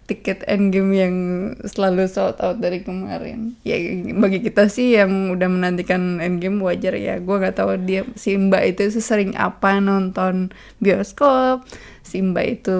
tiket 0.09 0.41
endgame 0.49 0.91
yang 0.97 1.15
selalu 1.61 2.09
sold 2.09 2.41
out 2.41 2.57
dari 2.57 2.81
kemarin. 2.81 3.53
Ya 3.61 3.77
bagi 4.17 4.41
kita 4.41 4.65
sih 4.65 4.97
yang 4.97 5.29
udah 5.29 5.45
menantikan 5.45 6.17
endgame 6.17 6.57
wajar 6.65 6.97
ya. 6.97 7.21
Gua 7.21 7.37
nggak 7.37 7.61
tahu 7.61 7.77
dia 7.85 8.09
si 8.17 8.33
Mbak 8.33 8.63
itu 8.73 8.89
sesering 8.89 9.37
apa 9.37 9.77
nonton 9.77 10.49
bioskop. 10.81 11.61
Si 12.01 12.17
Mbak 12.17 12.45
itu 12.49 12.79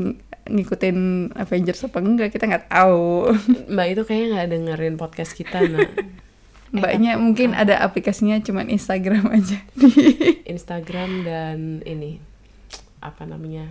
ng- 0.00 0.16
ngikutin 0.48 0.98
Avengers 1.36 1.84
apa 1.84 2.00
enggak 2.00 2.32
kita 2.32 2.48
nggak 2.48 2.72
tahu. 2.72 3.28
Mbak 3.76 3.86
itu 3.92 4.02
kayaknya 4.08 4.28
nggak 4.32 4.48
dengerin 4.56 4.96
podcast 4.96 5.36
kita, 5.36 5.60
nak. 5.68 5.92
mbaknya 6.72 7.20
mungkin 7.20 7.52
ada 7.52 7.84
aplikasinya 7.84 8.40
cuman 8.40 8.72
Instagram 8.72 9.28
aja 9.36 9.60
Instagram 10.48 11.28
dan 11.28 11.84
ini 11.84 12.16
apa 13.04 13.28
namanya 13.28 13.68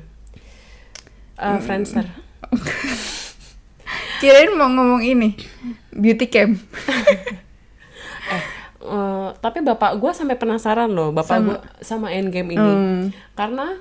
uh, 1.41 1.58
Friendster 1.58 2.05
kirain 4.21 4.53
mau 4.53 4.69
ngomong 4.69 5.01
ini 5.01 5.33
beauty 5.93 6.29
cam 6.29 6.57
eh 8.31 8.43
uh, 8.86 9.29
tapi 9.38 9.62
bapak 9.62 9.98
gue 9.98 10.12
sampai 10.13 10.38
penasaran 10.38 10.89
loh 10.89 11.13
bapak 11.13 11.38
Sama. 11.38 11.45
gue 11.48 11.57
sama 11.81 12.07
Endgame 12.13 12.57
ini. 12.57 12.71
Hmm. 12.71 13.03
karena 13.33 13.77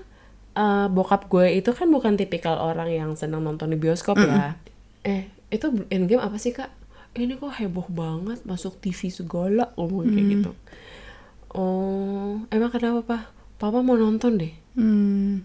uh, 0.57 0.87
bokap 0.91 1.29
gue 1.29 1.61
itu 1.61 1.71
kan 1.73 1.89
bukan 1.89 2.17
tipikal 2.17 2.57
orang 2.59 2.91
yang 2.91 3.11
senang 3.17 3.45
nonton 3.45 3.73
di 3.73 3.79
bioskop 3.79 4.17
ya. 4.21 4.57
Eh 5.07 5.29
itu 5.51 5.67
Endgame 5.91 6.23
apa 6.23 6.37
sih 6.37 6.55
kak? 6.55 6.71
Ini 7.17 7.43
kok 7.43 7.59
heboh 7.59 7.91
banget 7.91 8.47
masuk 8.47 8.79
TV 8.79 9.11
segala 9.11 9.75
ngomong 9.75 10.15
kayak 10.15 10.27
gitu. 10.31 10.51
Oh 11.51 12.45
emang 12.55 12.71
kenapa 12.71 13.01
pak? 13.03 13.23
Papa 13.59 13.83
mau 13.83 13.99
nonton 13.99 14.41
deh. 14.41 14.55
Hmm. 14.79 15.45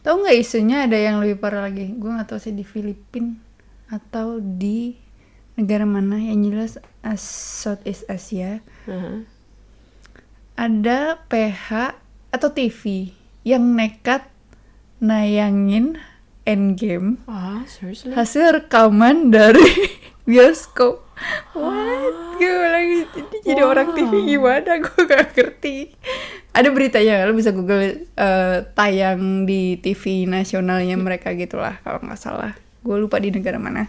Tahu 0.00 0.24
nggak 0.24 0.38
isunya 0.40 0.88
ada 0.88 0.96
yang 0.96 1.20
lebih 1.20 1.36
parah 1.36 1.68
lagi? 1.68 1.92
Gue 1.92 2.08
nggak 2.08 2.32
tahu 2.32 2.40
sih 2.40 2.56
di 2.56 2.64
Filipina 2.64 3.36
atau 3.92 4.40
di 4.40 4.96
negara 5.52 5.84
mana 5.84 6.16
yang 6.16 6.40
jelas 6.48 6.80
as 7.04 7.20
Southeast 7.60 8.08
Asia 8.08 8.64
Aha. 8.88 9.20
ada 10.56 11.20
PH 11.28 11.92
atau 12.32 12.48
TV 12.48 13.12
yang 13.44 13.76
nekat 13.76 14.24
nayangin 14.96 16.00
Endgame 16.48 17.20
ah 17.28 17.68
seriously 17.68 18.16
hasil 18.16 18.64
rekaman 18.64 19.28
dari 19.28 19.68
bioskop. 20.26 21.02
What? 21.54 22.14
Gue 22.38 22.66
lagi 22.66 22.98
jadi, 23.14 23.36
jadi 23.42 23.62
orang 23.62 23.94
TV 23.94 24.34
gimana? 24.34 24.78
Gue 24.82 25.02
gak 25.06 25.34
ngerti. 25.34 25.94
Ada 26.52 26.68
beritanya, 26.68 27.24
lo 27.24 27.32
bisa 27.32 27.48
google 27.50 27.80
eh, 28.04 28.58
tayang 28.76 29.48
di 29.48 29.80
TV 29.80 30.28
nasionalnya 30.28 31.00
mereka 31.00 31.32
gitulah 31.32 31.80
kalau 31.80 32.04
nggak 32.04 32.20
salah. 32.20 32.52
Gue 32.84 33.00
lupa 33.00 33.16
di 33.16 33.32
negara 33.32 33.56
mana. 33.56 33.88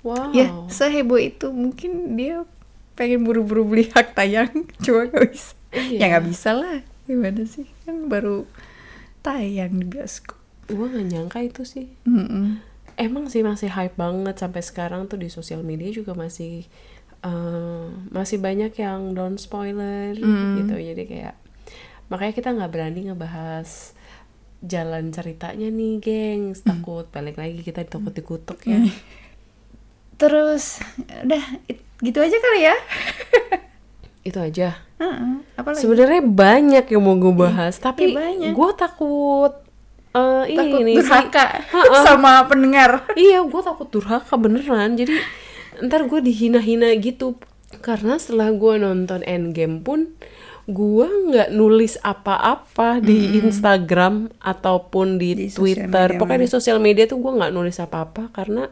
wow 0.00 0.32
Ya, 0.32 0.48
seheboh 0.70 1.20
itu 1.20 1.52
mungkin 1.52 2.16
dia 2.16 2.46
pengen 2.94 3.22
buru-buru 3.22 3.68
beli 3.68 3.84
hak 3.92 4.16
tayang, 4.16 4.48
cuma 4.84 5.06
gak 5.06 5.28
bisa. 5.28 5.52
Iya. 5.70 5.98
Ya 6.00 6.04
nggak 6.08 6.26
bisa 6.26 6.50
lah. 6.56 6.78
Gimana 7.04 7.44
sih? 7.44 7.68
Kan 7.84 8.08
baru 8.08 8.48
tayang 9.20 9.76
di 9.76 9.84
bioskop. 9.84 10.38
gue 10.68 10.84
gak 10.84 11.06
nyangka 11.08 11.40
itu 11.40 11.64
sih 11.64 11.88
Mm-mm. 12.04 12.60
emang 12.94 13.32
sih 13.32 13.40
masih 13.40 13.72
hype 13.72 13.96
banget 13.96 14.36
sampai 14.36 14.60
sekarang 14.60 15.08
tuh 15.08 15.16
di 15.16 15.32
sosial 15.32 15.64
media 15.64 15.88
juga 15.88 16.12
masih 16.12 16.68
eh, 17.24 17.86
masih 18.12 18.36
banyak 18.36 18.76
yang 18.76 19.16
don't 19.16 19.40
spoiler 19.40 20.12
gitu 20.60 20.76
jadi 20.76 21.02
kayak 21.04 21.34
makanya 22.08 22.32
kita 22.32 22.48
nggak 22.50 22.70
berani 22.70 23.00
ngebahas 23.06 23.92
jalan 24.58 25.08
ceritanya 25.08 25.68
nih 25.68 25.94
gengs 25.98 26.60
takut 26.60 27.06
balik 27.08 27.36
lagi 27.36 27.60
kita 27.60 27.84
takut 27.84 28.10
dikutuk 28.10 28.58
ya 28.64 28.80
Terus 30.16 30.82
udah 31.22 31.38
it- 31.64 31.86
gitu 32.00 32.18
aja 32.18 32.36
kali 32.36 32.60
ya. 32.64 32.76
itu 34.28 34.34
aja 34.36 34.74
apa 35.54 35.68
lagi? 35.68 35.80
sebenarnya 35.80 36.20
banyak 36.20 36.84
yang 36.84 37.00
mau 37.00 37.14
gue 37.14 37.32
bahas 37.32 37.78
tapi 37.78 38.10
iya 38.10 38.18
banyak. 38.18 38.50
gue 38.52 38.70
takut 38.74 39.52
eh, 40.10 40.44
Takut 40.52 40.80
ini 40.82 40.92
durhaka 40.92 41.46
Ha-ha. 41.64 41.96
sama 42.04 42.44
pendengar. 42.44 43.06
iya 43.14 43.40
gue 43.40 43.62
takut 43.62 43.88
durhaka 43.88 44.34
beneran 44.34 44.94
jadi 44.94 45.16
ntar 45.80 46.04
gue 46.04 46.18
dihina-hina 46.20 46.92
gitu 46.98 47.38
karena 47.78 48.18
setelah 48.18 48.50
gue 48.50 48.74
nonton 48.76 49.22
Endgame 49.22 49.80
pun 49.80 50.12
gue 50.68 51.08
nggak 51.32 51.48
nulis 51.56 51.96
apa-apa 52.04 53.00
di 53.00 53.40
Instagram 53.40 54.28
ataupun 54.36 55.16
di, 55.16 55.32
Di 55.32 55.48
Twitter. 55.48 56.20
pokoknya 56.20 56.44
di 56.44 56.50
sosial 56.52 56.76
media 56.76 57.08
tuh 57.08 57.24
gue 57.24 57.32
nggak 57.40 57.56
nulis 57.56 57.80
apa-apa 57.80 58.28
karena 58.36 58.68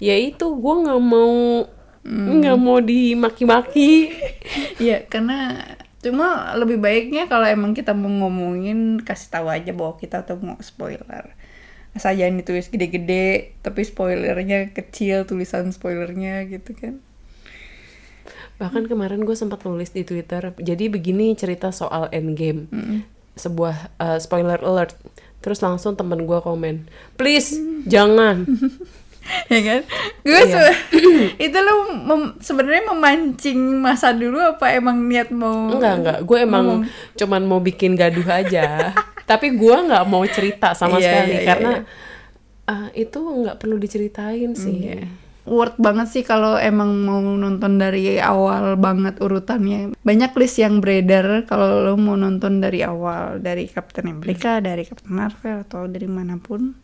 ya 0.00 0.16
itu 0.16 0.48
gue 0.56 0.74
nggak 0.88 1.02
mau 1.04 1.68
nggak 2.08 2.56
mau 2.56 2.78
dimaki-maki. 2.80 4.08
Iya, 4.80 5.04
karena 5.10 5.60
cuma 6.00 6.54
lebih 6.54 6.78
baiknya 6.80 7.26
kalau 7.28 7.44
emang 7.44 7.74
kita 7.74 7.92
mau 7.92 8.08
ngomongin 8.08 9.02
kasih 9.02 9.28
tahu 9.28 9.50
aja 9.50 9.74
bahwa 9.76 9.98
kita 10.00 10.24
tuh 10.24 10.40
mau 10.40 10.56
spoiler. 10.64 11.36
Jangan 11.98 12.38
ditulis 12.38 12.70
gede-gede, 12.70 13.58
tapi 13.60 13.82
spoilernya 13.82 14.70
kecil, 14.70 15.26
tulisan 15.26 15.74
spoilernya 15.74 16.46
gitu 16.46 16.72
kan. 16.78 17.02
Bahkan 18.58 18.84
kemarin 18.84 19.22
gue 19.22 19.32
sempat 19.32 19.62
nulis 19.62 19.88
di 19.88 20.02
Twitter. 20.02 20.52
Jadi 20.52 20.84
begini 20.86 21.32
cerita 21.32 21.70
soal 21.70 22.10
Endgame. 22.10 22.66
Sebuah 23.32 23.76
uh, 23.96 24.18
spoiler 24.18 24.58
alert. 24.60 24.98
Terus 25.38 25.58
langsung 25.58 25.94
temen 25.94 26.18
gue 26.20 26.38
komen, 26.38 26.90
please 27.14 27.54
jangan. 27.84 28.42
ya 29.48 29.60
kan? 29.60 29.80
Gue 30.20 30.34
Iya. 30.36 30.74
se- 30.74 30.78
itu 31.46 31.54
lo 31.56 31.74
mem- 31.94 32.34
sebenarnya 32.38 32.82
memancing 32.88 33.54
masa 33.78 34.10
dulu 34.10 34.40
apa 34.40 34.72
emang 34.72 34.98
niat 35.00 35.30
mau 35.30 35.70
Enggak 35.70 35.94
enggak, 35.94 36.18
gue 36.24 36.38
emang 36.40 36.66
cuman 37.14 37.42
mau 37.44 37.60
bikin 37.60 37.94
gaduh 37.94 38.26
aja. 38.26 38.90
Tapi 39.30 39.52
gue 39.52 39.76
nggak 39.78 40.04
mau 40.04 40.26
cerita 40.26 40.72
sama 40.72 40.96
Iya, 40.96 41.06
sekali 41.06 41.30
iya, 41.30 41.38
iya, 41.38 41.46
karena 41.46 41.72
ah, 42.64 42.88
itu 42.92 43.18
nggak 43.20 43.56
perlu 43.56 43.76
diceritain 43.76 44.50
sih. 44.52 44.78
Iya. 44.90 45.06
Worth 45.48 45.80
banget 45.80 46.12
sih 46.12 46.24
kalau 46.28 46.60
emang 46.60 47.08
mau 47.08 47.24
nonton 47.24 47.80
dari 47.80 48.20
awal 48.20 48.76
banget 48.76 49.16
urutannya. 49.18 49.96
Banyak 50.04 50.36
list 50.36 50.60
yang 50.60 50.84
beredar 50.84 51.48
kalau 51.48 51.88
lo 51.88 51.96
mau 51.96 52.20
nonton 52.20 52.60
dari 52.60 52.84
awal 52.84 53.40
dari 53.40 53.64
Captain 53.64 54.12
America, 54.12 54.60
dari 54.60 54.84
Captain 54.84 55.16
Marvel 55.16 55.64
atau 55.64 55.88
dari 55.88 56.04
mana 56.04 56.36
pun 56.36 56.76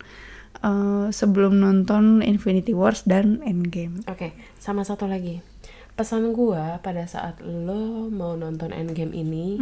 eh, 0.65 1.07
sebelum 1.13 1.61
nonton 1.61 2.25
Infinity 2.25 2.73
Wars 2.73 3.05
dan 3.05 3.45
Endgame. 3.45 4.01
Oke, 4.09 4.33
sama 4.57 4.81
satu 4.83 5.05
lagi. 5.05 5.45
Pesan 5.95 6.33
gua 6.33 6.83
pada 6.83 7.07
saat 7.07 7.39
lo 7.45 8.09
mau 8.11 8.35
nonton 8.35 8.75
Endgame 8.75 9.15
ini 9.15 9.61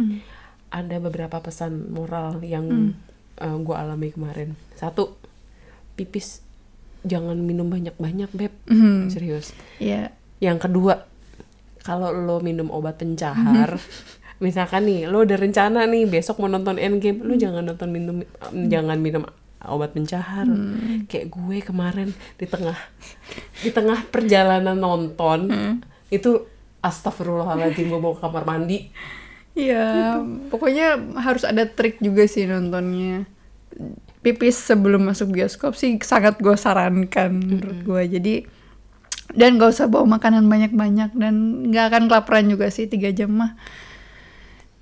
ada 0.73 0.97
beberapa 0.97 1.37
pesan 1.37 1.93
moral 1.93 2.41
yang 2.41 2.97
uh, 3.37 3.57
gua 3.61 3.85
alami 3.85 4.09
kemarin. 4.09 4.57
Satu, 4.73 5.13
pipis 5.93 6.41
jangan 7.03 7.37
minum 7.37 7.67
banyak-banyak, 7.67 8.29
Beb. 8.31 8.53
Mhm. 8.67 9.11
Serius. 9.11 9.51
Ya, 9.77 10.11
Yang 10.43 10.67
kedua, 10.67 11.07
kalau 11.83 12.11
lo 12.11 12.43
minum 12.43 12.67
obat 12.67 12.99
pencahar, 12.99 13.79
misalkan 14.43 14.83
nih 14.83 15.07
lo 15.07 15.23
udah 15.23 15.39
rencana 15.39 15.87
nih 15.87 16.03
besok 16.03 16.43
mau 16.43 16.51
nonton 16.51 16.75
Endgame, 16.75 17.23
lo 17.23 17.35
jangan 17.35 17.63
nonton 17.63 17.87
minum 17.87 18.27
jangan 18.51 18.99
minum 18.99 19.23
obat 19.63 19.95
pencahar. 19.95 20.43
Kayak 21.07 21.31
gue 21.31 21.57
kemarin 21.63 22.11
di 22.35 22.43
tengah 22.43 22.75
di 23.63 23.71
tengah 23.71 24.03
perjalanan 24.11 24.75
nonton 24.75 25.47
itu 26.11 26.43
astagfirullahaladzim 26.83 27.87
gue 27.87 27.99
mau 27.99 28.11
ke 28.11 28.19
kamar 28.19 28.43
mandi. 28.43 28.91
Iya, 29.53 30.19
pokoknya 30.49 30.97
harus 31.21 31.47
ada 31.47 31.63
trik 31.63 32.03
juga 32.03 32.27
sih 32.27 32.43
nontonnya. 32.43 33.23
Pipis 34.23 34.55
sebelum 34.55 35.03
masuk 35.03 35.35
bioskop 35.35 35.75
sih 35.75 35.99
sangat 35.99 36.39
gue 36.39 36.55
sarankan 36.55 37.31
menurut 37.33 37.79
gue. 37.83 38.03
Jadi 38.19 38.35
dan 39.33 39.57
gak 39.57 39.73
usah 39.73 39.89
bawa 39.89 40.19
makanan 40.19 40.45
banyak-banyak 40.45 41.15
dan 41.17 41.33
nggak 41.71 41.85
akan 41.89 42.03
kelaparan 42.05 42.45
juga 42.47 42.69
sih 42.69 42.85
tiga 42.85 43.09
jam 43.09 43.33
mah. 43.33 43.57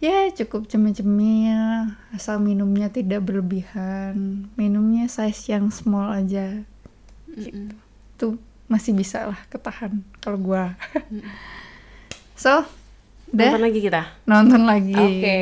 Ya 0.02 0.34
cukup 0.34 0.66
cemil-cemil, 0.66 1.94
asal 2.10 2.42
minumnya 2.42 2.90
tidak 2.90 3.22
berlebihan. 3.22 4.50
Minumnya 4.58 5.06
size 5.06 5.54
yang 5.54 5.70
small 5.70 6.10
aja. 6.10 6.66
Itu 7.30 8.42
masih 8.66 8.98
bisa 8.98 9.30
lah 9.30 9.38
ketahan 9.54 10.02
kalau 10.18 10.42
gua. 10.42 10.74
so, 12.34 12.66
udah 13.30 13.50
Nonton 13.54 13.62
lagi 13.62 13.80
kita. 13.80 14.02
nonton 14.26 14.62
lagi. 14.66 14.98
Oke. 14.98 15.38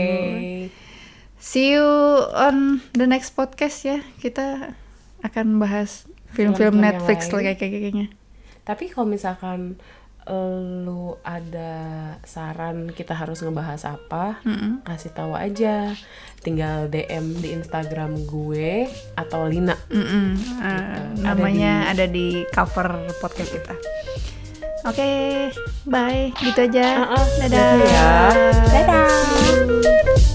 See 1.40 1.72
you 1.72 1.88
on 2.36 2.84
the 2.92 3.08
next 3.08 3.32
podcast 3.32 3.88
ya. 3.88 4.04
Kita 4.20 4.76
akan 5.24 5.56
bahas 5.56 6.04
film-film 6.36 6.84
Netflix 6.84 7.32
lah 7.32 7.42
kayak 7.56 7.60
kayaknya. 7.60 8.08
Tapi 8.68 8.92
kalau 8.92 9.08
misalkan 9.08 9.80
eh, 10.28 10.60
lu 10.84 11.16
ada 11.24 11.72
saran 12.28 12.92
kita 12.92 13.16
harus 13.16 13.40
ngebahas 13.40 13.88
apa, 13.88 14.44
kasih 14.84 15.16
tahu 15.16 15.32
aja. 15.34 15.96
Tinggal 16.44 16.92
DM 16.92 17.40
di 17.40 17.56
Instagram 17.56 18.28
gue 18.28 18.92
atau 19.16 19.48
Lina. 19.48 19.80
Mm-mm. 19.88 20.36
Uh, 20.60 21.00
Gitu. 21.20 21.24
Ada 21.24 21.24
namanya 21.24 21.74
ada 21.88 22.06
di 22.08 22.44
cover 22.52 23.16
podcast 23.24 23.52
kita. 23.56 23.76
Oke, 24.88 25.12
bye. 25.88 26.32
Gitu 26.40 26.60
aja. 26.68 27.04
Ah, 27.04 27.16
ah, 27.16 27.26
Dadah. 27.48 27.72
ya. 27.84 28.12
Dadah. 28.72 30.29